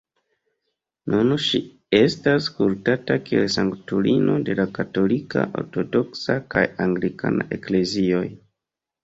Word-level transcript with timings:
Nun 1.15 1.33
ŝi 1.47 1.59
estas 1.97 2.47
kultata 2.59 3.17
kiel 3.27 3.45
sanktulino 3.57 4.39
de 4.49 4.57
la 4.61 4.67
Katolika, 4.79 5.45
Ortodoksa 5.63 6.39
kaj 6.57 6.65
Anglikana 6.89 7.49
Eklezioj. 7.61 8.25